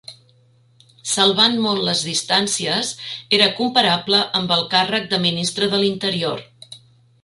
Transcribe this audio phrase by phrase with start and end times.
[1.09, 2.95] Salvant molt les distàncies,
[3.41, 6.49] era comparable amb el càrrec de Ministre de l'Interior.